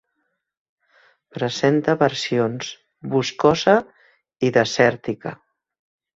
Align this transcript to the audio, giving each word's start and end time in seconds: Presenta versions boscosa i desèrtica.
Presenta 1.37 1.95
versions 1.99 2.71
boscosa 3.13 3.77
i 4.49 4.53
desèrtica. 4.59 5.37